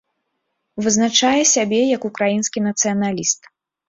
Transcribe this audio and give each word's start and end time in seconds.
Вызначае 0.85 1.41
сябе 1.55 1.81
як 1.95 2.07
украінскі 2.09 2.59
нацыяналіст. 2.69 3.41